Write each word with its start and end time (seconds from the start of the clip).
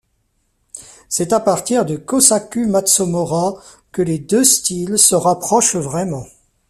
C'est 1.09 1.31
à 1.31 1.39
partir 1.39 1.85
de 1.85 1.95
Kōsaku 1.95 2.65
Matsomora, 2.65 3.61
que 3.91 4.01
les 4.01 4.17
deux 4.17 4.43
styles 4.43 4.97
se 4.97 5.13
rapprochent 5.13 5.75
vraiment. 5.75 6.25